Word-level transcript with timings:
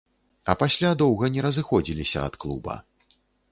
А 0.53 0.55
пасля 0.61 0.91
доўга 1.01 1.29
не 1.37 1.45
разыходзіліся 1.47 2.25
ад 2.31 2.41
клуба. 2.47 2.81